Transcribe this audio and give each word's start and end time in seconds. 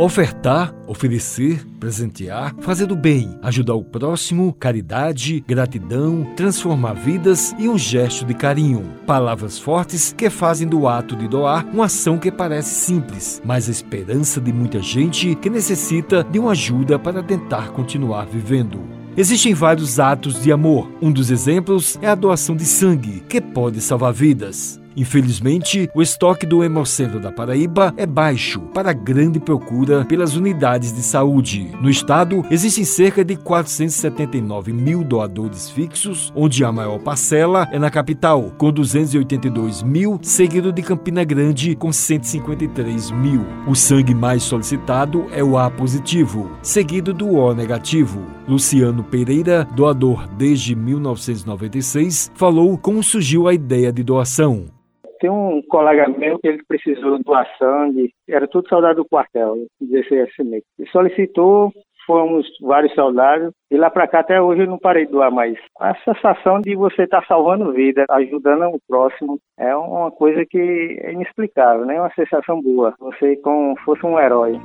Ofertar, 0.00 0.74
oferecer, 0.86 1.62
presentear, 1.78 2.54
fazer 2.60 2.86
do 2.86 2.96
bem, 2.96 3.38
ajudar 3.42 3.74
o 3.74 3.84
próximo, 3.84 4.50
caridade, 4.54 5.44
gratidão, 5.46 6.24
transformar 6.34 6.94
vidas 6.94 7.54
e 7.58 7.68
um 7.68 7.76
gesto 7.76 8.24
de 8.24 8.32
carinho. 8.32 8.82
Palavras 9.06 9.58
fortes 9.58 10.10
que 10.16 10.30
fazem 10.30 10.66
do 10.66 10.88
ato 10.88 11.14
de 11.14 11.28
doar 11.28 11.66
uma 11.66 11.84
ação 11.84 12.16
que 12.16 12.32
parece 12.32 12.74
simples, 12.86 13.42
mas 13.44 13.68
a 13.68 13.72
esperança 13.72 14.40
de 14.40 14.50
muita 14.54 14.80
gente 14.80 15.34
que 15.34 15.50
necessita 15.50 16.24
de 16.24 16.38
uma 16.38 16.52
ajuda 16.52 16.98
para 16.98 17.22
tentar 17.22 17.68
continuar 17.72 18.24
vivendo. 18.24 18.99
Existem 19.16 19.52
vários 19.52 19.98
atos 19.98 20.40
de 20.40 20.52
amor. 20.52 20.90
Um 21.02 21.10
dos 21.10 21.30
exemplos 21.30 21.98
é 22.00 22.08
a 22.08 22.14
doação 22.14 22.54
de 22.54 22.64
sangue, 22.64 23.22
que 23.28 23.40
pode 23.40 23.80
salvar 23.80 24.12
vidas. 24.12 24.79
Infelizmente, 24.96 25.88
o 25.94 26.02
estoque 26.02 26.44
do 26.44 26.64
Hemocentro 26.64 27.20
da 27.20 27.30
Paraíba 27.30 27.94
é 27.96 28.06
baixo 28.06 28.60
para 28.74 28.90
a 28.90 28.94
grande 28.94 29.38
procura 29.38 30.04
pelas 30.04 30.36
unidades 30.36 30.92
de 30.92 31.02
saúde. 31.02 31.70
No 31.80 31.88
estado, 31.88 32.44
existem 32.50 32.84
cerca 32.84 33.24
de 33.24 33.36
479 33.36 34.72
mil 34.72 35.04
doadores 35.04 35.70
fixos, 35.70 36.32
onde 36.34 36.64
a 36.64 36.72
maior 36.72 36.98
parcela 36.98 37.68
é 37.70 37.78
na 37.78 37.90
capital, 37.90 38.52
com 38.58 38.72
282 38.72 39.82
mil, 39.82 40.18
seguido 40.22 40.72
de 40.72 40.82
Campina 40.82 41.24
Grande, 41.24 41.76
com 41.76 41.92
153 41.92 43.10
mil. 43.12 43.44
O 43.66 43.74
sangue 43.74 44.14
mais 44.14 44.42
solicitado 44.42 45.26
é 45.32 45.42
o 45.42 45.56
A 45.56 45.70
positivo, 45.70 46.50
seguido 46.62 47.12
do 47.12 47.30
O 47.30 47.54
negativo. 47.54 48.20
Luciano 48.48 49.04
Pereira, 49.04 49.66
doador 49.76 50.26
desde 50.36 50.74
1996, 50.74 52.32
falou 52.34 52.76
como 52.76 53.02
surgiu 53.02 53.46
a 53.46 53.54
ideia 53.54 53.92
de 53.92 54.02
doação. 54.02 54.79
Tem 55.20 55.28
um 55.28 55.60
colega 55.68 56.08
meu 56.08 56.38
que 56.38 56.48
ele 56.48 56.62
precisou 56.66 57.18
doar 57.22 57.46
sangue, 57.58 58.10
era 58.26 58.48
tudo 58.48 58.68
soldado 58.68 59.02
do 59.02 59.04
quartel, 59.04 59.66
16 59.78 60.30
SM. 60.34 60.62
E 60.78 60.88
solicitou, 60.90 61.70
fomos 62.06 62.46
vários 62.62 62.94
soldados, 62.94 63.52
e 63.70 63.76
lá 63.76 63.90
para 63.90 64.08
cá 64.08 64.20
até 64.20 64.40
hoje 64.40 64.62
eu 64.62 64.66
não 64.66 64.78
parei 64.78 65.04
de 65.04 65.12
doar 65.12 65.30
mais. 65.30 65.58
A 65.78 65.94
sensação 65.96 66.60
de 66.60 66.74
você 66.74 67.02
estar 67.02 67.20
tá 67.20 67.26
salvando 67.26 67.72
vida, 67.72 68.06
ajudando 68.08 68.74
o 68.74 68.80
próximo, 68.88 69.38
é 69.58 69.76
uma 69.76 70.10
coisa 70.10 70.44
que 70.48 70.98
é 71.02 71.12
inexplicável, 71.12 71.84
né? 71.84 71.96
É 71.96 72.00
uma 72.00 72.14
sensação 72.14 72.62
boa. 72.62 72.94
Você 72.98 73.36
como 73.36 73.78
fosse 73.80 74.04
um 74.06 74.18
herói. 74.18 74.58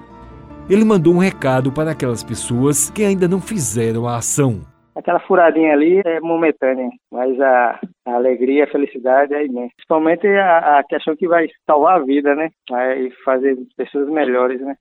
Ele 0.70 0.86
mandou 0.86 1.14
um 1.14 1.20
recado 1.20 1.72
para 1.72 1.92
aquelas 1.92 2.23
pessoas 2.23 2.89
que 2.89 3.03
ainda 3.03 3.28
não 3.28 3.42
fizeram 3.42 4.08
a 4.08 4.16
ação 4.16 4.61
aquela 4.96 5.20
furadinha 5.20 5.74
ali 5.74 6.02
é 6.06 6.20
momentânea, 6.20 6.90
mas 7.12 7.40
a, 7.40 7.80
a 8.06 8.14
alegria, 8.14 8.64
a 8.64 8.72
felicidade 8.72 9.34
é 9.34 9.46
imensa. 9.46 9.74
Principalmente 9.76 10.28
a, 10.28 10.80
a 10.80 10.84
questão 10.84 11.16
que 11.16 11.28
vai 11.28 11.48
salvar 11.66 11.98
a 11.98 12.04
vida, 12.04 12.34
né? 12.36 12.50
Vai 12.70 13.10
fazer 13.23 13.58
pessoas 13.76 14.10
melhores, 14.10 14.62
né? 14.62 14.76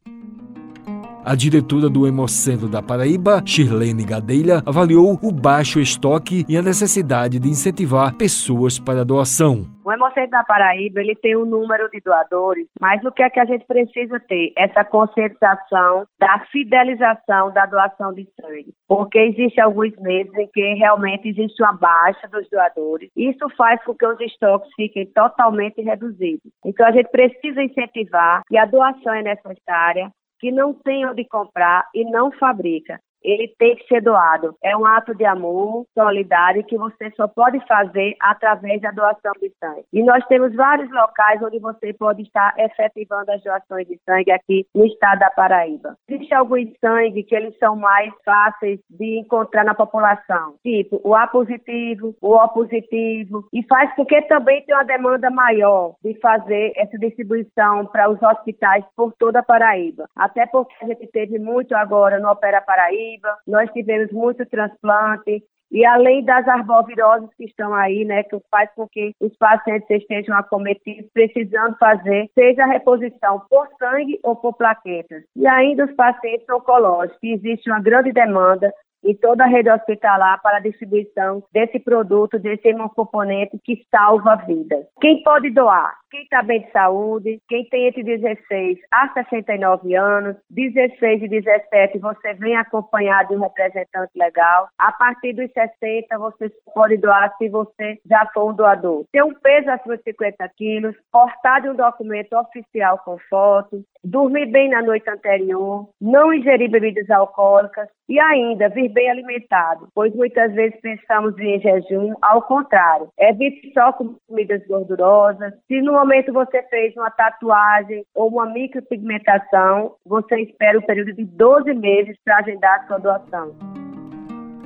A 1.26 1.34
diretora 1.34 1.88
do 1.88 2.06
Hemocentro 2.06 2.68
da 2.68 2.82
Paraíba, 2.82 3.42
Shirlene 3.46 4.04
Gadelha, 4.04 4.62
avaliou 4.66 5.18
o 5.22 5.32
baixo 5.32 5.80
estoque 5.80 6.44
e 6.46 6.54
a 6.54 6.60
necessidade 6.60 7.40
de 7.40 7.48
incentivar 7.48 8.14
pessoas 8.14 8.78
para 8.78 9.00
a 9.00 9.04
doação. 9.04 9.64
O 9.82 9.90
Hemocentro 9.90 10.32
da 10.32 10.44
Paraíba 10.44 11.00
ele 11.00 11.14
tem 11.14 11.34
um 11.34 11.46
número 11.46 11.88
de 11.88 11.98
doadores, 12.00 12.66
mas 12.78 13.02
o 13.04 13.10
que 13.10 13.22
é 13.22 13.30
que 13.30 13.40
a 13.40 13.46
gente 13.46 13.64
precisa 13.64 14.20
ter? 14.20 14.52
Essa 14.54 14.84
conscientização 14.84 16.06
da 16.20 16.40
fidelização 16.52 17.50
da 17.52 17.64
doação 17.64 18.12
de 18.12 18.28
sangue. 18.38 18.74
Porque 18.86 19.18
existe 19.18 19.58
alguns 19.62 19.96
meses 19.96 20.32
em 20.34 20.46
que 20.52 20.74
realmente 20.74 21.28
existe 21.30 21.62
uma 21.62 21.72
baixa 21.72 22.28
dos 22.28 22.46
doadores. 22.50 23.10
Isso 23.16 23.48
faz 23.56 23.82
com 23.84 23.94
que 23.94 24.06
os 24.06 24.20
estoques 24.20 24.70
fiquem 24.76 25.06
totalmente 25.06 25.80
reduzidos. 25.80 26.52
Então 26.66 26.86
a 26.86 26.92
gente 26.92 27.08
precisa 27.10 27.62
incentivar 27.62 28.42
que 28.46 28.58
a 28.58 28.66
doação 28.66 29.14
é 29.14 29.22
necessária, 29.22 30.10
que 30.38 30.50
não 30.50 30.74
tem 30.74 31.06
onde 31.06 31.24
comprar 31.24 31.88
e 31.94 32.04
não 32.04 32.32
fabrica 32.32 33.00
ele 33.24 33.52
tem 33.58 33.76
que 33.76 33.86
ser 33.86 34.02
doado. 34.02 34.54
É 34.62 34.76
um 34.76 34.86
ato 34.86 35.14
de 35.14 35.24
amor, 35.24 35.86
solidário, 35.94 36.64
que 36.64 36.76
você 36.76 37.10
só 37.16 37.26
pode 37.26 37.58
fazer 37.66 38.14
através 38.20 38.80
da 38.80 38.90
doação 38.90 39.32
de 39.40 39.50
sangue. 39.58 39.84
E 39.92 40.02
nós 40.02 40.24
temos 40.26 40.54
vários 40.54 40.90
locais 40.90 41.42
onde 41.42 41.58
você 41.58 41.92
pode 41.94 42.22
estar 42.22 42.54
efetivando 42.58 43.30
as 43.32 43.42
doações 43.42 43.86
de 43.86 43.98
sangue 44.04 44.30
aqui 44.30 44.66
no 44.74 44.84
estado 44.84 45.20
da 45.20 45.30
Paraíba. 45.30 45.96
Existem 46.08 46.36
alguns 46.36 46.68
sangue 46.80 47.22
que 47.22 47.34
eles 47.34 47.56
são 47.58 47.76
mais 47.76 48.12
fáceis 48.24 48.80
de 48.90 49.18
encontrar 49.18 49.64
na 49.64 49.74
população, 49.74 50.54
tipo 50.62 51.00
o 51.04 51.14
A 51.14 51.26
positivo, 51.26 52.14
o 52.20 52.34
O 52.34 52.48
positivo, 52.48 53.48
e 53.52 53.62
faz 53.64 53.94
porque 53.94 54.20
também 54.22 54.64
tem 54.64 54.74
uma 54.74 54.84
demanda 54.84 55.30
maior 55.30 55.94
de 56.02 56.18
fazer 56.20 56.72
essa 56.76 56.98
distribuição 56.98 57.86
para 57.86 58.10
os 58.10 58.20
hospitais 58.22 58.84
por 58.96 59.12
toda 59.18 59.40
a 59.40 59.42
Paraíba. 59.42 60.08
Até 60.16 60.46
porque 60.46 60.74
a 60.82 60.86
gente 60.86 61.06
teve 61.08 61.38
muito 61.38 61.74
agora 61.74 62.18
no 62.18 62.30
Opera 62.30 62.60
Paraíba, 62.60 63.13
Nós 63.46 63.70
tivemos 63.72 64.10
muito 64.12 64.44
transplante, 64.46 65.42
e 65.70 65.84
além 65.84 66.24
das 66.24 66.46
arboviroses 66.46 67.28
que 67.36 67.46
estão 67.46 67.74
aí, 67.74 68.04
né, 68.04 68.22
que 68.22 68.38
faz 68.50 68.70
com 68.74 68.86
que 68.86 69.12
os 69.20 69.36
pacientes 69.36 69.90
estejam 69.90 70.36
acometidos, 70.36 71.10
precisando 71.12 71.76
fazer, 71.78 72.30
seja 72.32 72.62
a 72.62 72.68
reposição 72.68 73.42
por 73.50 73.68
sangue 73.78 74.20
ou 74.22 74.36
por 74.36 74.54
plaquetas. 74.54 75.24
E 75.34 75.46
ainda 75.46 75.86
os 75.86 75.92
pacientes 75.94 76.48
oncológicos, 76.48 77.18
existe 77.22 77.68
uma 77.68 77.80
grande 77.80 78.12
demanda 78.12 78.72
em 79.04 79.14
toda 79.14 79.44
a 79.44 79.46
rede 79.46 79.70
hospitalar 79.70 80.40
para 80.42 80.56
a 80.56 80.60
distribuição 80.60 81.42
desse 81.52 81.78
produto, 81.78 82.38
desse 82.38 82.68
hemocomponente 82.68 83.58
que 83.62 83.84
salva 83.90 84.36
vidas. 84.36 84.86
Quem 85.00 85.22
pode 85.22 85.50
doar? 85.50 85.94
Quem 86.10 86.22
está 86.22 86.42
bem 86.42 86.60
de 86.60 86.70
saúde, 86.70 87.40
quem 87.48 87.68
tem 87.68 87.88
entre 87.88 88.04
16 88.04 88.78
a 88.90 89.12
69 89.12 89.94
anos, 89.96 90.36
16 90.50 91.22
e 91.22 91.28
17 91.28 91.98
você 91.98 92.34
vem 92.34 92.56
acompanhado 92.56 93.30
de 93.30 93.36
um 93.36 93.42
representante 93.42 94.12
legal. 94.16 94.68
A 94.78 94.92
partir 94.92 95.32
dos 95.32 95.50
60 95.52 96.16
você 96.18 96.50
pode 96.72 96.96
doar 96.98 97.34
se 97.36 97.48
você 97.48 97.98
já 98.08 98.28
for 98.32 98.50
um 98.50 98.54
doador. 98.54 99.04
Ter 99.10 99.24
um 99.24 99.34
peso 99.34 99.70
acima 99.70 99.96
de 99.96 100.04
50 100.04 100.48
quilos, 100.56 100.94
portar 101.10 101.62
de 101.62 101.68
um 101.68 101.74
documento 101.74 102.32
oficial 102.34 102.98
com 103.04 103.18
foto, 103.28 103.84
dormir 104.04 104.46
bem 104.46 104.70
na 104.70 104.82
noite 104.82 105.08
anterior, 105.08 105.88
não 106.00 106.32
ingerir 106.32 106.70
bebidas 106.70 107.10
alcoólicas 107.10 107.88
e 108.08 108.20
ainda 108.20 108.68
vir 108.68 108.90
bem 108.90 109.10
alimentado, 109.10 109.88
pois 109.94 110.14
muitas 110.14 110.52
vezes 110.52 110.78
pensamos 110.80 111.38
em 111.38 111.60
jejum, 111.60 112.12
ao 112.20 112.42
contrário. 112.42 113.08
Evite 113.18 113.72
só 113.72 113.92
comidas 113.92 114.62
gordurosas. 114.68 115.54
Se 115.66 115.80
no 115.80 115.92
momento 115.92 116.32
você 116.32 116.62
fez 116.64 116.94
uma 116.96 117.10
tatuagem 117.10 118.04
ou 118.14 118.28
uma 118.28 118.46
micropigmentação, 118.46 119.94
você 120.06 120.40
espera 120.42 120.78
um 120.78 120.82
período 120.82 121.14
de 121.14 121.24
12 121.24 121.72
meses 121.74 122.16
para 122.24 122.38
agendar 122.38 122.80
a 122.80 122.86
sua 122.86 122.98
doação. 122.98 123.54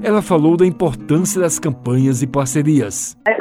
Ela 0.03 0.23
falou 0.23 0.57
da 0.57 0.65
importância 0.65 1.41
das 1.41 1.59
campanhas 1.59 2.23
e 2.23 2.27
parcerias. 2.27 3.17
Essas 3.27 3.38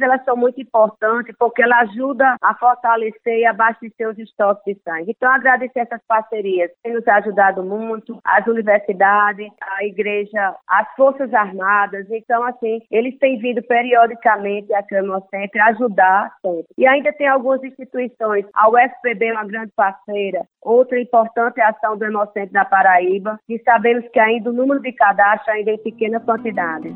elas 0.00 0.24
são 0.24 0.36
muito 0.36 0.60
importantes 0.60 1.34
porque 1.38 1.62
ela 1.62 1.80
ajuda 1.80 2.36
a 2.42 2.54
fortalecer 2.54 3.38
e 3.38 3.46
abastecer 3.46 4.08
os 4.08 4.18
estoques 4.18 4.64
de 4.64 4.80
sangue. 4.82 5.12
Então, 5.16 5.30
agradecer 5.30 5.80
essas 5.80 6.00
parcerias 6.06 6.70
tem 6.82 6.94
nos 6.94 7.06
ajudado 7.06 7.62
muito, 7.62 8.18
as 8.24 8.46
universidades, 8.46 9.50
a 9.60 9.84
igreja, 9.84 10.54
as 10.68 10.86
forças 10.94 11.32
armadas. 11.34 12.06
Então, 12.10 12.44
assim, 12.44 12.80
eles 12.90 13.18
têm 13.18 13.38
vindo 13.38 13.62
periodicamente 13.62 14.72
a 14.72 14.84
Hemocentro 14.92 15.62
ajudar 15.62 16.32
sempre. 16.40 16.66
E 16.78 16.86
ainda 16.86 17.12
tem 17.12 17.28
algumas 17.28 17.62
instituições, 17.62 18.46
a 18.54 18.68
UFPB 18.68 19.26
é 19.26 19.32
uma 19.32 19.46
grande 19.46 19.72
parceira, 19.74 20.42
outra 20.62 21.00
importante 21.00 21.60
é 21.60 21.64
a 21.64 21.70
ação 21.70 21.96
do 21.96 22.04
Hemocentro 22.04 22.52
da 22.52 22.64
Paraíba, 22.64 23.38
e 23.48 23.58
sabemos 23.60 24.06
que 24.08 24.18
ainda 24.18 24.50
o 24.50 24.52
número 24.52 24.80
de 24.80 24.92
cadastros 24.92 25.48
ainda 25.48 25.72
é 25.72 25.78
pequena 25.78 26.20
quantidade. 26.20 26.94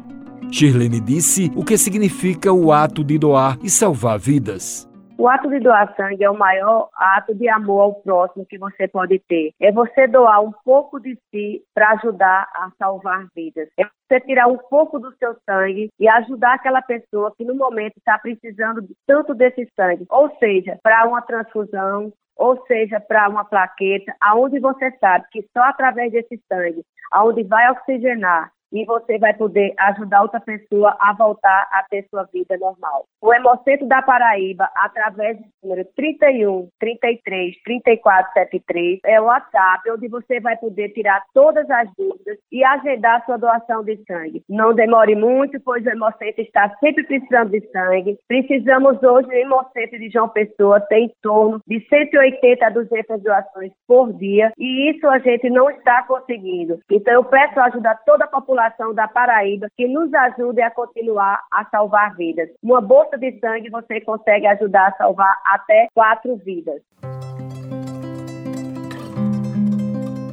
Shirlene 0.53 1.01
disse 1.01 1.51
o 1.57 1.65
que 1.65 1.79
significa 1.79 2.53
o 2.53 2.73
ato 2.73 3.05
de 3.05 3.19
doar 3.19 3.57
e 3.63 3.71
salvar 3.71 4.19
vidas. 4.19 4.89
O 5.17 5.29
ato 5.29 5.49
de 5.49 5.61
doar 5.61 5.95
sangue 5.97 6.25
é 6.25 6.31
o 6.31 6.37
maior 6.37 6.89
ato 6.97 7.35
de 7.35 7.49
amor 7.49 7.81
ao 7.83 7.95
próximo 7.97 8.47
que 8.47 8.59
você 8.59 8.89
pode 8.89 9.19
ter. 9.21 9.53
É 9.61 9.71
você 9.71 10.07
doar 10.07 10.41
um 10.43 10.51
pouco 10.65 10.99
de 10.99 11.17
si 11.31 11.63
para 11.75 11.91
ajudar 11.91 12.49
a 12.55 12.71
salvar 12.79 13.27
vidas. 13.35 13.69
É 13.79 13.85
você 13.85 14.19
tirar 14.21 14.49
um 14.49 14.57
pouco 14.57 14.99
do 14.99 15.15
seu 15.19 15.37
sangue 15.49 15.91
e 16.01 16.09
ajudar 16.09 16.55
aquela 16.55 16.83
pessoa 16.83 17.33
que 17.37 17.45
no 17.45 17.55
momento 17.55 17.99
está 17.99 18.19
precisando 18.19 18.83
tanto 19.07 19.35
desse 19.35 19.71
sangue. 19.77 20.07
Ou 20.09 20.35
seja, 20.39 20.79
para 20.83 21.07
uma 21.07 21.21
transfusão, 21.21 22.13
ou 22.35 22.65
seja, 22.67 22.99
para 22.99 23.29
uma 23.29 23.45
plaqueta, 23.45 24.15
aonde 24.21 24.59
você 24.59 24.91
sabe 24.99 25.27
que 25.31 25.43
só 25.53 25.63
através 25.65 26.11
desse 26.11 26.41
sangue, 26.49 26.83
aonde 27.13 27.43
vai 27.45 27.71
oxigenar 27.71 28.51
e 28.73 28.85
você 28.85 29.19
vai 29.19 29.35
poder 29.35 29.75
ajudar 29.79 30.23
outra 30.23 30.41
pessoa 30.41 30.97
a 31.01 31.13
voltar 31.13 31.69
a 31.73 31.85
ter 31.91 32.07
sua 32.09 32.25
vida 32.33 32.57
normal. 32.59 33.05
O 33.21 33.33
Hemocentro 33.33 33.87
da 33.87 34.03
Paraíba, 34.03 34.69
através 34.75 35.39
do 35.39 35.45
número 35.63 35.87
31 35.97 36.69
33 36.79 37.63
34 37.63 38.33
73, 38.33 39.01
é 39.05 39.21
o 39.21 39.25
WhatsApp, 39.25 39.91
onde 39.91 40.09
você 40.09 40.41
vai 40.41 40.57
poder 40.57 40.91
tirar 40.91 41.23
todas 41.35 41.69
as 41.71 41.89
dúvidas 41.99 42.39
e 42.51 42.65
agendar 42.65 43.25
sua 43.25 43.37
doação 43.37 43.85
de 43.85 43.97
sangue. 44.07 44.43
Não 44.49 44.75
demore 44.75 45.15
muito, 45.15 45.61
pois 45.61 45.85
o 45.85 45.91
Hemocentro 45.91 46.43
está 46.43 46.71
sempre 46.81 47.05
precisando 47.05 47.51
de 47.51 47.61
sangue. 47.71 48.19
Precisamos 48.27 49.03
hoje, 49.03 49.29
no 49.29 49.35
Hemocentro 49.35 49.99
de 49.99 50.11
João 50.11 50.29
Pessoa, 50.29 50.81
tem 50.81 51.01
em 51.01 51.13
torno 51.23 51.61
de 51.67 51.81
180 51.89 52.67
a 52.67 52.71
200 52.71 53.23
doações 53.23 53.73
por 53.87 54.13
dia 54.15 54.53
e 54.59 54.91
isso 54.91 55.07
a 55.09 55.19
gente 55.19 55.49
não 55.51 55.71
está 55.71 56.03
conseguindo. 56.05 56.79
Então 56.91 57.15
eu 57.15 57.25
peço 57.25 57.59
ajuda 57.61 57.91
a 57.91 57.95
toda 57.97 58.25
a 58.25 58.29
população 58.29 58.60
da 58.95 59.09
Paraíba 59.09 59.69
que 59.77 59.87
nos 59.87 60.13
ajude 60.13 60.61
a 60.63 60.71
continuar 60.71 61.41
a 61.51 61.65
salvar 61.67 62.15
vidas. 62.17 62.49
Uma 62.63 62.81
bolsa 62.81 63.17
de 63.17 63.39
sangue 63.41 63.71
você 63.71 64.01
consegue 64.01 64.47
ajudar 64.47 64.89
a 64.89 64.97
salvar 64.97 65.41
até 65.45 65.89
quatro 65.95 66.37
vidas. 66.37 66.83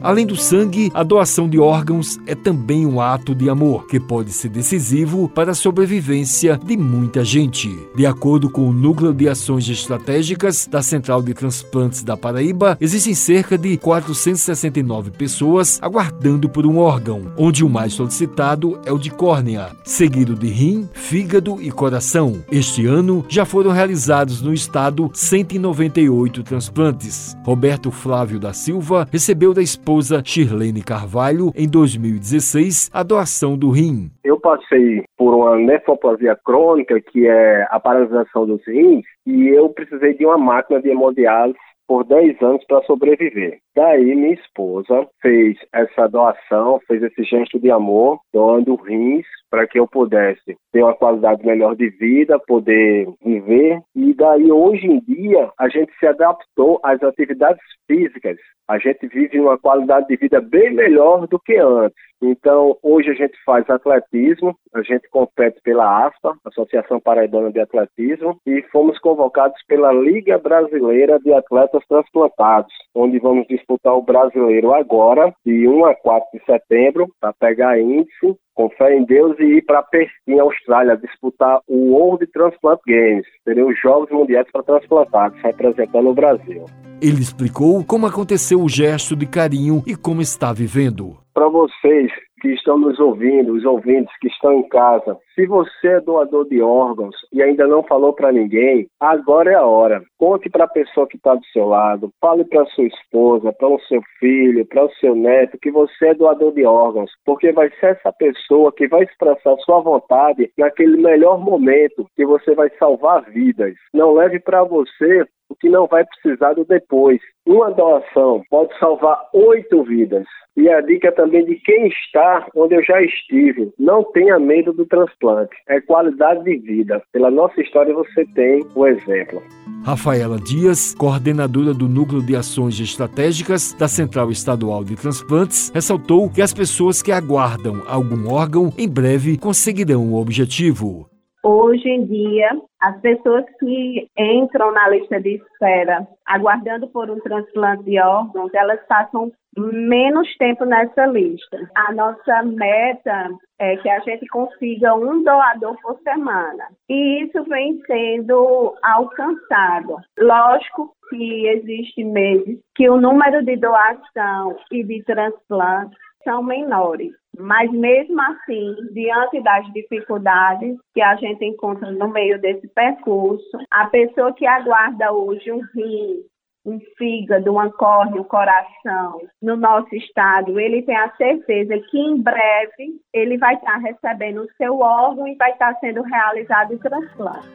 Além 0.07 0.25
do 0.25 0.37
sangue, 0.37 0.89
a 0.93 1.03
doação 1.03 1.49
de 1.49 1.59
órgãos 1.59 2.17
é 2.25 2.33
também 2.33 2.85
um 2.85 3.01
ato 3.01 3.35
de 3.35 3.49
amor 3.49 3.87
que 3.87 3.99
pode 3.99 4.31
ser 4.31 4.47
decisivo 4.47 5.27
para 5.27 5.51
a 5.51 5.53
sobrevivência 5.53 6.57
de 6.63 6.77
muita 6.77 7.25
gente. 7.25 7.77
De 7.93 8.05
acordo 8.05 8.49
com 8.49 8.69
o 8.69 8.71
Núcleo 8.71 9.13
de 9.13 9.27
Ações 9.27 9.67
Estratégicas 9.67 10.65
da 10.65 10.81
Central 10.81 11.21
de 11.21 11.33
Transplantes 11.33 12.03
da 12.03 12.15
Paraíba, 12.15 12.77
existem 12.79 13.13
cerca 13.13 13.57
de 13.57 13.75
469 13.75 15.11
pessoas 15.11 15.77
aguardando 15.81 16.47
por 16.47 16.65
um 16.65 16.77
órgão, 16.77 17.23
onde 17.35 17.65
o 17.65 17.69
mais 17.69 17.91
solicitado 17.91 18.79
é 18.85 18.93
o 18.93 18.97
de 18.97 19.09
córnea, 19.09 19.71
seguido 19.83 20.35
de 20.35 20.47
rim, 20.47 20.87
fígado 20.93 21.61
e 21.61 21.69
coração. 21.69 22.41
Este 22.49 22.85
ano 22.85 23.25
já 23.27 23.43
foram 23.43 23.71
realizados 23.71 24.41
no 24.41 24.53
estado 24.53 25.11
198 25.13 26.43
transplantes. 26.43 27.35
Roberto 27.43 27.91
Flávio 27.91 28.39
da 28.39 28.53
Silva 28.53 29.05
recebeu 29.11 29.53
da 29.53 29.61
esposa 29.61 29.96
esposa 29.97 30.21
Shirlene 30.23 30.83
Carvalho 30.83 31.51
em 31.55 31.67
2016 31.67 32.91
a 32.93 33.01
doação 33.01 33.57
do 33.57 33.71
rim. 33.71 34.11
Eu 34.23 34.39
passei 34.39 35.03
por 35.17 35.33
uma 35.33 35.55
nefropatia 35.55 36.37
crônica, 36.45 37.01
que 37.01 37.27
é 37.27 37.65
a 37.69 37.79
paralisação 37.79 38.45
dos 38.45 38.61
rins, 38.67 39.03
e 39.25 39.47
eu 39.47 39.69
precisei 39.69 40.13
de 40.13 40.25
uma 40.25 40.37
máquina 40.37 40.79
de 40.81 40.89
hemodiálise 40.89 41.57
por 41.87 42.03
10 42.03 42.41
anos 42.43 42.63
para 42.67 42.83
sobreviver. 42.83 43.57
Daí 43.75 44.13
minha 44.13 44.33
esposa 44.33 45.07
fez 45.21 45.57
essa 45.73 46.07
doação, 46.07 46.79
fez 46.87 47.01
esse 47.01 47.23
gesto 47.23 47.59
de 47.59 47.71
amor, 47.71 48.19
doando 48.31 48.75
rins 48.75 49.25
para 49.49 49.67
que 49.67 49.79
eu 49.79 49.87
pudesse 49.87 50.57
ter 50.71 50.83
uma 50.83 50.93
qualidade 50.93 51.45
melhor 51.45 51.75
de 51.75 51.89
vida, 51.89 52.39
poder 52.39 53.07
viver. 53.23 53.79
E 53.95 54.13
daí 54.13 54.51
hoje 54.51 54.87
em 54.87 54.99
dia 55.01 55.51
a 55.57 55.69
gente 55.69 55.91
se 55.99 56.07
adaptou 56.07 56.79
às 56.83 57.01
atividades 57.03 57.61
físicas. 57.87 58.37
A 58.67 58.77
gente 58.77 59.07
vive 59.07 59.39
uma 59.39 59.57
qualidade 59.57 60.07
de 60.07 60.17
vida 60.17 60.41
bem 60.41 60.73
melhor 60.73 61.25
do 61.27 61.39
que 61.39 61.55
antes. 61.55 61.95
Então, 62.21 62.77
hoje 62.81 63.11
a 63.11 63.13
gente 63.13 63.37
faz 63.45 63.69
atletismo, 63.69 64.55
a 64.73 64.81
gente 64.81 65.07
compete 65.09 65.61
pela 65.61 66.07
ASPA, 66.07 66.35
Associação 66.45 66.99
Paraibana 66.99 67.51
de 67.51 67.59
Atletismo, 67.59 68.37
e 68.45 68.61
fomos 68.71 68.97
convocados 68.99 69.57
pela 69.67 69.93
Liga 69.93 70.37
Brasileira 70.37 71.19
de 71.19 71.31
Atletas 71.31 71.83
Transplantados, 71.87 72.73
onde 72.93 73.19
vamos 73.19 73.47
disputar 73.47 73.93
o 73.93 74.01
brasileiro 74.01 74.73
agora, 74.73 75.33
de 75.45 75.67
1 75.67 75.85
a 75.85 75.95
4 75.95 76.27
de 76.33 76.43
setembro, 76.43 77.07
para 77.21 77.33
pegar 77.33 77.79
índice, 77.79 78.35
com 78.57 78.69
fé 78.71 78.97
em 78.97 79.05
Deus 79.05 79.37
e 79.39 79.43
ir 79.43 79.61
para 79.61 79.83
Perth, 79.83 80.09
Austrália, 80.41 80.97
disputar 80.97 81.59
o 81.67 81.93
World 81.93 82.25
Transplant 82.27 82.79
Games, 82.87 83.25
seriam 83.43 83.69
os 83.69 83.79
Jogos 83.79 84.09
Mundiais 84.09 84.47
para 84.51 84.63
Transplantados, 84.63 85.39
representando 85.43 86.09
o 86.09 86.13
Brasil. 86.13 86.65
Ele 86.99 87.21
explicou 87.21 87.85
como 87.85 88.07
aconteceu 88.07 88.59
o 88.59 88.67
gesto 88.67 89.15
de 89.15 89.27
carinho 89.27 89.83
e 89.85 89.95
como 89.95 90.21
está 90.21 90.51
vivendo. 90.51 91.17
Para 91.35 91.47
vocês 91.47 92.11
que 92.41 92.49
estão 92.49 92.79
nos 92.79 92.99
ouvindo, 92.99 93.53
os 93.53 93.63
ouvintes 93.63 94.11
que 94.19 94.27
estão 94.27 94.53
em 94.53 94.67
casa, 94.67 95.15
se 95.37 95.45
você 95.45 95.87
é 95.89 96.01
doador 96.01 96.49
de 96.49 96.59
órgãos 96.63 97.15
e 97.31 97.43
ainda 97.43 97.67
não 97.67 97.83
falou 97.83 98.11
para 98.11 98.31
ninguém, 98.31 98.87
agora 98.99 99.51
é 99.51 99.55
a 99.55 99.63
hora. 99.63 100.01
Conte 100.17 100.49
para 100.49 100.63
a 100.63 100.67
pessoa 100.67 101.07
que 101.07 101.15
está 101.15 101.35
do 101.35 101.45
seu 101.53 101.67
lado, 101.67 102.11
fale 102.19 102.43
para 102.43 102.65
sua 102.65 102.85
esposa, 102.85 103.53
para 103.53 103.67
o 103.67 103.79
seu 103.81 104.01
filho, 104.19 104.65
para 104.65 104.83
o 104.83 104.91
seu 104.95 105.13
neto 105.13 105.59
que 105.61 105.69
você 105.69 106.07
é 106.07 106.13
doador 106.15 106.51
de 106.53 106.65
órgãos, 106.65 107.11
porque 107.23 107.51
vai 107.51 107.69
ser 107.79 107.97
essa 107.97 108.11
pessoa 108.11 108.73
que 108.73 108.87
vai 108.87 109.03
expressar 109.03 109.55
sua 109.57 109.79
vontade 109.79 110.51
naquele 110.57 110.97
melhor 110.97 111.39
momento 111.39 112.07
que 112.15 112.25
você 112.25 112.55
vai 112.55 112.71
salvar 112.79 113.21
vidas. 113.29 113.75
Não 113.93 114.13
leve 114.13 114.39
para 114.39 114.63
você 114.63 115.23
o 115.49 115.55
que 115.55 115.69
não 115.69 115.85
vai 115.87 116.03
precisar 116.05 116.53
do 116.53 116.65
depois. 116.65 117.21
Uma 117.45 117.71
doação 117.71 118.41
pode 118.49 118.77
salvar 118.79 119.29
oito 119.33 119.83
vidas. 119.83 120.25
E 120.55 120.67
a 120.69 120.81
dica 120.81 121.11
também 121.11 121.45
de 121.45 121.55
quem 121.57 121.87
está 121.87 122.47
onde 122.55 122.73
eu 122.73 122.83
já 122.83 122.99
estive. 123.01 123.71
Não 123.77 124.03
tenha 124.03 124.39
medo 124.39 124.73
do 124.73 124.87
transplante. 124.87 125.26
É 125.67 125.81
qualidade 125.81 126.43
de 126.43 126.57
vida. 126.57 127.01
Pela 127.11 127.29
nossa 127.29 127.59
história 127.61 127.93
você 127.93 128.25
tem 128.33 128.65
o 128.75 128.87
exemplo. 128.87 129.41
Rafaela 129.83 130.37
Dias, 130.37 130.93
coordenadora 130.95 131.73
do 131.73 131.87
Núcleo 131.87 132.21
de 132.21 132.35
Ações 132.35 132.79
Estratégicas 132.79 133.73
da 133.73 133.87
Central 133.87 134.29
Estadual 134.31 134.83
de 134.83 134.95
Transplantes, 134.95 135.71
ressaltou 135.73 136.29
que 136.29 136.41
as 136.41 136.53
pessoas 136.53 137.01
que 137.01 137.11
aguardam 137.11 137.83
algum 137.87 138.31
órgão 138.31 138.69
em 138.77 138.89
breve 138.89 139.37
conseguirão 139.37 140.11
o 140.11 140.19
objetivo. 140.19 141.09
Hoje 141.43 141.87
em 141.87 142.05
dia, 142.05 142.49
as 142.81 142.99
pessoas 142.99 143.45
que 143.59 144.09
entram 144.17 144.73
na 144.73 144.89
lista 144.89 145.21
de 145.21 145.35
espera 145.35 146.05
aguardando 146.25 146.87
por 146.89 147.09
um 147.09 147.19
transplante 147.21 147.83
de 147.83 147.97
órgãos, 147.99 148.53
elas 148.53 148.79
passam 148.87 149.31
menos 149.57 150.27
tempo 150.37 150.65
nessa 150.65 151.05
lista. 151.07 151.69
A 151.75 151.91
nossa 151.93 152.43
meta 152.43 153.29
é 153.59 153.75
que 153.77 153.89
a 153.89 153.99
gente 153.99 154.27
consiga 154.27 154.93
um 154.93 155.23
doador 155.23 155.75
por 155.81 155.99
semana. 156.01 156.67
E 156.89 157.23
isso 157.23 157.43
vem 157.45 157.81
sendo 157.85 158.75
alcançado. 158.83 159.97
Lógico 160.19 160.93
que 161.09 161.47
existe 161.47 162.03
meses 162.03 162.59
que 162.75 162.89
o 162.89 162.99
número 162.99 163.43
de 163.43 163.55
doação 163.57 164.55
e 164.71 164.83
de 164.83 165.03
transplante 165.03 165.95
são 166.23 166.43
menores. 166.43 167.11
Mas 167.39 167.71
mesmo 167.71 168.19
assim, 168.21 168.75
diante 168.93 169.41
das 169.41 169.71
dificuldades 169.71 170.75
que 170.93 171.01
a 171.01 171.15
gente 171.15 171.45
encontra 171.45 171.91
no 171.91 172.09
meio 172.09 172.39
desse 172.41 172.67
percurso, 172.69 173.57
a 173.69 173.85
pessoa 173.87 174.33
que 174.33 174.45
aguarda 174.45 175.13
hoje 175.13 175.51
um 175.51 175.61
rim, 175.75 176.23
um 176.67 176.79
fígado, 176.97 177.49
uma 177.49 177.71
córnea, 177.71 178.19
um 178.19 178.25
coração 178.25 179.21
no 179.41 179.55
nosso 179.55 179.95
estado, 179.95 180.59
ele 180.59 180.81
tem 180.81 180.97
a 180.97 181.09
certeza 181.15 181.79
que 181.89 181.97
em 181.97 182.21
breve 182.21 182.99
ele 183.13 183.37
vai 183.37 183.55
estar 183.55 183.77
recebendo 183.77 184.41
o 184.41 184.51
seu 184.57 184.77
órgão 184.79 185.25
e 185.27 185.35
vai 185.35 185.51
estar 185.51 185.73
sendo 185.79 186.01
realizado 186.01 186.75
o 186.75 186.79
transplante. 186.79 187.47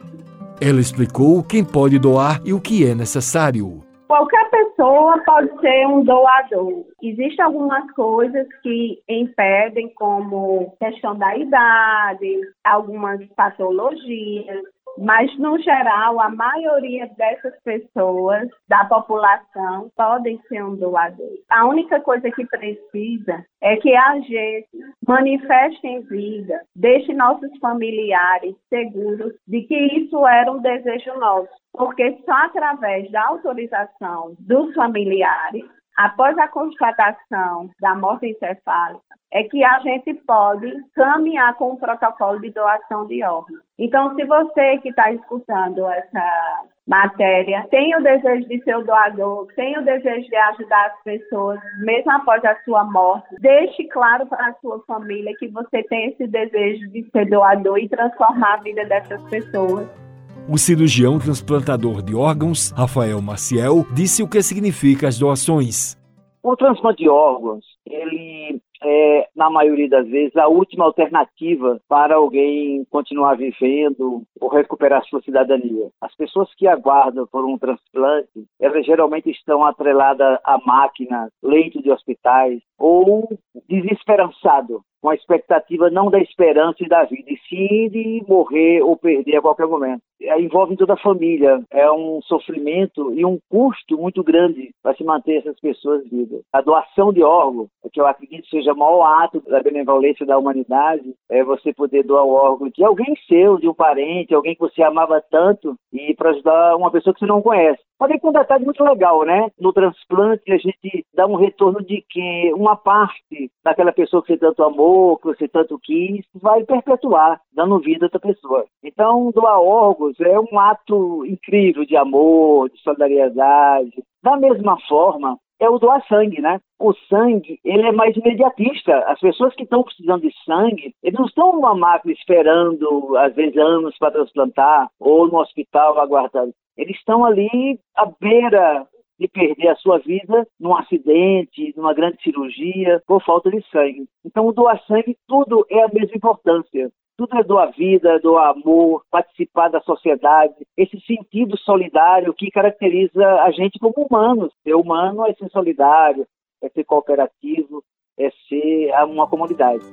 Ela 0.59 0.79
explicou 0.79 1.43
quem 1.43 1.63
pode 1.63 1.99
doar 1.99 2.41
e 2.43 2.53
o 2.53 2.59
que 2.59 2.89
é 2.89 2.95
necessário. 2.95 3.83
Qualquer 4.07 4.49
pessoa 4.49 5.17
pode 5.25 5.59
ser 5.59 5.87
um 5.87 6.03
doador. 6.03 6.85
Existem 7.01 7.43
algumas 7.43 7.89
coisas 7.93 8.47
que 8.61 8.99
impedem, 9.09 9.91
como 9.95 10.75
questão 10.79 11.17
da 11.17 11.35
idade, 11.35 12.41
algumas 12.63 13.25
patologias, 13.35 14.63
mas, 14.97 15.35
no 15.37 15.59
geral, 15.59 16.19
a 16.19 16.29
maioria 16.29 17.07
dessas 17.17 17.53
pessoas 17.63 18.47
da 18.67 18.85
população 18.85 19.89
podem 19.95 20.39
ser 20.47 20.63
um 20.63 20.75
doador. 20.75 21.31
A 21.49 21.65
única 21.65 21.99
coisa 21.99 22.29
que 22.31 22.45
precisa 22.45 23.45
é 23.61 23.75
que 23.77 23.95
a 23.95 24.19
gente 24.19 24.67
manifeste 25.07 25.85
em 25.87 26.01
vida, 26.01 26.61
deixe 26.75 27.13
nossos 27.13 27.49
familiares 27.59 28.55
seguros 28.69 29.33
de 29.47 29.61
que 29.61 29.75
isso 29.97 30.25
era 30.27 30.51
um 30.51 30.61
desejo 30.61 31.17
nosso, 31.19 31.49
porque 31.73 32.17
só 32.25 32.33
através 32.45 33.09
da 33.11 33.25
autorização 33.25 34.35
dos 34.39 34.73
familiares 34.75 35.63
após 35.97 36.37
a 36.37 36.47
constatação 36.47 37.69
da 37.79 37.95
morte 37.95 38.27
encefálica, 38.27 39.01
é 39.31 39.43
que 39.43 39.63
a 39.63 39.79
gente 39.79 40.13
pode 40.25 40.71
caminhar 40.93 41.55
com 41.55 41.71
o 41.71 41.77
protocolo 41.77 42.39
de 42.39 42.51
doação 42.51 43.07
de 43.07 43.23
órgãos. 43.23 43.61
Então, 43.79 44.13
se 44.15 44.23
você 44.25 44.77
que 44.77 44.89
está 44.89 45.11
escutando 45.11 45.87
essa 45.87 46.63
matéria 46.87 47.65
tem 47.71 47.95
o 47.95 48.03
desejo 48.03 48.47
de 48.47 48.61
ser 48.63 48.77
o 48.77 48.83
doador, 48.83 49.47
tem 49.55 49.77
o 49.77 49.83
desejo 49.83 50.27
de 50.29 50.35
ajudar 50.35 50.87
as 50.87 51.03
pessoas, 51.03 51.59
mesmo 51.79 52.11
após 52.11 52.43
a 52.45 52.55
sua 52.63 52.83
morte, 52.83 53.35
deixe 53.39 53.85
claro 53.85 54.27
para 54.27 54.47
a 54.47 54.53
sua 54.55 54.83
família 54.85 55.33
que 55.39 55.47
você 55.47 55.81
tem 55.83 56.09
esse 56.09 56.27
desejo 56.27 56.87
de 56.91 57.09
ser 57.09 57.29
doador 57.29 57.79
e 57.79 57.89
transformar 57.89 58.55
a 58.55 58.57
vida 58.57 58.85
dessas 58.85 59.21
pessoas. 59.29 60.02
O 60.49 60.57
cirurgião 60.57 61.17
transplantador 61.17 62.01
de 62.01 62.13
órgãos, 62.13 62.71
Rafael 62.71 63.21
Maciel, 63.21 63.85
disse 63.95 64.21
o 64.21 64.27
que 64.27 64.43
significa 64.43 65.07
as 65.07 65.17
doações. 65.17 65.97
O 66.43 66.57
transplante 66.57 67.01
de 67.01 67.09
órgãos, 67.09 67.63
ele 67.89 68.59
é, 68.83 69.29
na 69.33 69.49
maioria 69.49 69.87
das 69.87 70.05
vezes, 70.05 70.35
a 70.35 70.49
última 70.49 70.83
alternativa 70.83 71.79
para 71.87 72.15
alguém 72.15 72.85
continuar 72.89 73.37
vivendo 73.37 74.23
ou 74.41 74.49
recuperar 74.49 75.05
sua 75.05 75.21
cidadania. 75.21 75.89
As 76.01 76.13
pessoas 76.15 76.53
que 76.55 76.67
aguardam 76.67 77.25
por 77.31 77.45
um 77.45 77.57
transplante, 77.57 78.45
elas 78.59 78.85
geralmente 78.85 79.29
estão 79.31 79.63
atreladas 79.63 80.39
à 80.43 80.57
máquina, 80.57 81.29
leito 81.41 81.81
de 81.81 81.89
hospitais, 81.89 82.59
ou 82.77 83.29
desesperançado 83.69 84.81
com 85.03 85.09
a 85.09 85.15
expectativa 85.15 85.89
não 85.89 86.09
da 86.09 86.17
esperança 86.17 86.77
e 86.81 86.87
da 86.87 87.03
vida, 87.03 87.29
e 87.29 87.37
sim 87.49 87.89
de 87.89 88.23
morrer 88.25 88.81
ou 88.81 88.95
perder 88.95 89.35
a 89.35 89.41
qualquer 89.41 89.67
momento. 89.67 90.01
É, 90.21 90.39
envolve 90.39 90.77
toda 90.77 90.93
a 90.93 90.97
família, 90.97 91.61
é 91.69 91.91
um 91.91 92.21
sofrimento 92.21 93.13
e 93.13 93.25
um 93.25 93.37
custo 93.49 93.97
muito 93.97 94.23
grande 94.23 94.71
para 94.81 94.95
se 94.95 95.03
manter 95.03 95.39
essas 95.39 95.59
pessoas 95.59 96.09
vivas. 96.09 96.41
A 96.53 96.61
doação 96.61 97.11
de 97.11 97.21
órgão, 97.21 97.67
que 97.91 97.99
eu 97.99 98.07
acredito 98.07 98.47
seja 98.47 98.71
o 98.71 98.77
maior 98.77 99.03
ato 99.23 99.41
da 99.41 99.61
benevolência 99.61 100.25
da 100.25 100.37
humanidade, 100.37 101.13
é 101.29 101.43
você 101.43 101.73
poder 101.73 102.03
doar 102.03 102.23
o 102.23 102.31
órgão 102.31 102.69
de 102.69 102.83
alguém 102.85 103.13
seu, 103.27 103.57
de 103.57 103.67
um 103.67 103.73
parente, 103.73 104.33
alguém 104.33 104.55
que 104.55 104.61
você 104.61 104.81
amava 104.81 105.21
tanto, 105.29 105.75
e 105.91 106.15
para 106.15 106.29
ajudar 106.29 106.77
uma 106.77 106.89
pessoa 106.89 107.13
que 107.13 107.19
você 107.19 107.25
não 107.25 107.41
conhece. 107.41 107.81
Pode 107.99 108.19
ter 108.19 108.27
um 108.27 108.31
detalhe 108.31 108.65
muito 108.65 108.83
legal, 108.83 109.23
né? 109.23 109.49
No 109.59 109.71
transplante, 109.71 110.51
a 110.51 110.57
gente 110.57 111.05
dá 111.13 111.27
um 111.27 111.35
retorno 111.35 111.81
de 111.81 112.03
que 112.09 112.51
uma 112.53 112.75
parte 112.75 113.51
daquela 113.63 113.93
pessoa 113.93 114.21
que 114.21 114.33
você 114.33 114.37
tanto 114.37 114.63
amou, 114.63 114.92
que 115.21 115.27
você 115.27 115.47
tanto 115.47 115.79
quis, 115.79 116.25
vai 116.35 116.63
perpetuar, 116.63 117.39
dando 117.53 117.79
vida 117.79 118.05
a 118.05 118.07
outra 118.07 118.19
pessoa. 118.19 118.65
Então, 118.83 119.31
doar 119.31 119.59
órgãos 119.59 120.19
é 120.19 120.39
um 120.39 120.59
ato 120.59 121.25
incrível 121.25 121.85
de 121.85 121.95
amor, 121.95 122.69
de 122.69 122.79
solidariedade. 122.81 124.03
Da 124.21 124.37
mesma 124.37 124.77
forma, 124.87 125.37
é 125.59 125.69
o 125.69 125.79
doar 125.79 126.05
sangue, 126.07 126.41
né? 126.41 126.59
O 126.79 126.93
sangue, 127.09 127.59
ele 127.63 127.87
é 127.87 127.91
mais 127.91 128.15
imediatista. 128.17 128.97
As 129.07 129.19
pessoas 129.19 129.55
que 129.55 129.63
estão 129.63 129.83
precisando 129.83 130.21
de 130.21 130.33
sangue, 130.43 130.93
eles 131.01 131.17
não 131.17 131.25
estão 131.25 131.53
numa 131.53 131.75
máquina 131.75 132.13
esperando, 132.13 133.15
às 133.17 133.33
vezes, 133.33 133.57
anos 133.57 133.97
para 133.97 134.11
transplantar, 134.11 134.89
ou 134.99 135.27
no 135.27 135.37
hospital 135.39 135.99
aguardando. 135.99 136.53
Eles 136.77 136.97
estão 136.97 137.23
ali 137.23 137.79
à 137.95 138.05
beira 138.19 138.85
de 139.19 139.27
perder 139.27 139.69
a 139.69 139.75
sua 139.75 139.99
vida 139.99 140.47
num 140.59 140.75
acidente, 140.75 141.73
numa 141.75 141.93
grande 141.93 142.21
cirurgia, 142.21 143.01
por 143.07 143.23
falta 143.23 143.49
de 143.49 143.63
sangue. 143.69 144.05
Então, 144.25 144.51
doar 144.51 144.81
sangue, 144.85 145.17
tudo 145.27 145.65
é 145.69 145.83
a 145.83 145.87
mesma 145.87 146.15
importância. 146.15 146.91
Tudo 147.15 147.37
é 147.37 147.43
doar 147.43 147.71
vida, 147.71 148.19
doar 148.19 148.49
amor, 148.49 149.03
participar 149.11 149.69
da 149.69 149.79
sociedade, 149.81 150.55
esse 150.75 150.99
sentido 151.01 151.55
solidário 151.59 152.33
que 152.33 152.49
caracteriza 152.49 153.23
a 153.43 153.51
gente 153.51 153.77
como 153.77 153.93
humanos. 154.09 154.51
Ser 154.63 154.73
humano 154.73 155.25
é 155.27 155.33
ser 155.33 155.49
solidário, 155.51 156.25
é 156.61 156.69
ser 156.69 156.83
cooperativo, 156.83 157.83
é 158.17 158.31
ser 158.49 158.91
uma 159.05 159.27
comunidade. 159.27 159.83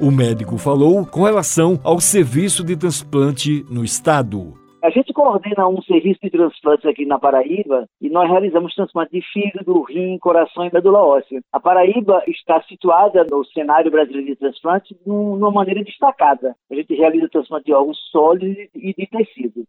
O 0.00 0.10
médico 0.10 0.56
falou 0.56 1.04
com 1.04 1.24
relação 1.24 1.78
ao 1.82 2.00
serviço 2.00 2.64
de 2.64 2.76
transplante 2.76 3.64
no 3.68 3.84
estado. 3.84 4.59
A 4.82 4.88
gente 4.88 5.12
coordena 5.12 5.68
um 5.68 5.82
serviço 5.82 6.20
de 6.22 6.30
transplantes 6.30 6.86
aqui 6.86 7.04
na 7.04 7.18
Paraíba 7.18 7.86
e 8.00 8.08
nós 8.08 8.30
realizamos 8.30 8.74
transplante 8.74 9.12
de 9.12 9.20
fígado, 9.30 9.82
rim, 9.82 10.16
coração 10.18 10.64
e 10.64 10.72
medula 10.72 11.04
óssea. 11.04 11.42
A 11.52 11.60
Paraíba 11.60 12.22
está 12.26 12.62
situada 12.62 13.26
no 13.30 13.44
cenário 13.44 13.90
brasileiro 13.90 14.28
de 14.28 14.36
transplante 14.36 14.94
de 14.94 15.10
uma 15.10 15.50
maneira 15.50 15.84
destacada. 15.84 16.56
A 16.70 16.74
gente 16.74 16.94
realiza 16.94 17.28
transplante 17.28 17.66
de 17.66 17.74
órgãos 17.74 17.98
sólidos 18.10 18.68
e 18.74 18.94
de 18.94 19.06
tecido. 19.06 19.64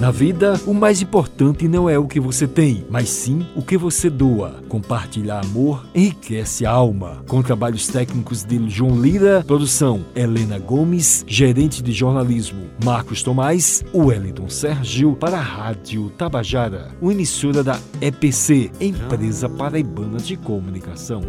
Na 0.00 0.10
vida, 0.10 0.58
o 0.66 0.72
mais 0.72 1.02
importante 1.02 1.68
não 1.68 1.86
é 1.86 1.98
o 1.98 2.06
que 2.06 2.18
você 2.18 2.48
tem, 2.48 2.86
mas 2.88 3.10
sim 3.10 3.46
o 3.54 3.60
que 3.60 3.76
você 3.76 4.08
doa. 4.08 4.62
Compartilhar 4.66 5.40
amor 5.40 5.86
enriquece 5.94 6.64
a 6.64 6.70
alma. 6.70 7.22
Com 7.28 7.42
trabalhos 7.42 7.86
técnicos 7.86 8.42
de 8.42 8.66
João 8.70 8.98
Lira, 8.98 9.44
produção 9.46 10.06
Helena 10.16 10.58
Gomes, 10.58 11.22
gerente 11.28 11.82
de 11.82 11.92
jornalismo 11.92 12.62
Marcos 12.82 13.22
Tomás, 13.22 13.84
Wellington 13.94 14.48
Sérgio 14.48 15.14
para 15.16 15.36
a 15.36 15.42
Rádio 15.42 16.08
Tabajara, 16.16 16.92
uma 17.02 17.12
emissora 17.12 17.62
da 17.62 17.78
EPC, 18.00 18.70
Empresa 18.80 19.50
Paraibana 19.50 20.16
de 20.16 20.34
Comunicação. 20.34 21.20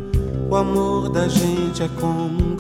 O 0.50 0.56
amor 0.56 1.10
da 1.10 1.28
gente 1.28 1.84
é 1.84 1.90
como 2.00 2.51